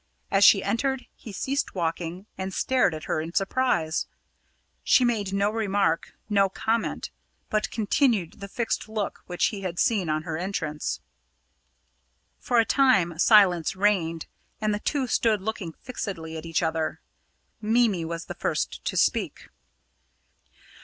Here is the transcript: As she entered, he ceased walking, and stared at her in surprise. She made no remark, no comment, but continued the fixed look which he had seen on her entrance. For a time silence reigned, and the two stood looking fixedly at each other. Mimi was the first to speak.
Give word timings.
As 0.31 0.43
she 0.43 0.63
entered, 0.63 1.05
he 1.15 1.31
ceased 1.31 1.75
walking, 1.75 2.25
and 2.35 2.51
stared 2.55 2.95
at 2.95 3.03
her 3.03 3.21
in 3.21 3.35
surprise. 3.35 4.07
She 4.83 5.05
made 5.05 5.31
no 5.31 5.51
remark, 5.51 6.15
no 6.27 6.49
comment, 6.49 7.11
but 7.51 7.69
continued 7.69 8.39
the 8.39 8.47
fixed 8.47 8.89
look 8.89 9.21
which 9.27 9.45
he 9.49 9.61
had 9.61 9.77
seen 9.77 10.09
on 10.09 10.23
her 10.23 10.39
entrance. 10.39 11.01
For 12.39 12.57
a 12.57 12.65
time 12.65 13.19
silence 13.19 13.75
reigned, 13.75 14.25
and 14.59 14.73
the 14.73 14.79
two 14.79 15.05
stood 15.05 15.39
looking 15.39 15.73
fixedly 15.83 16.35
at 16.35 16.47
each 16.47 16.63
other. 16.63 16.99
Mimi 17.61 18.03
was 18.03 18.25
the 18.25 18.33
first 18.33 18.83
to 18.85 18.97
speak. 18.97 19.49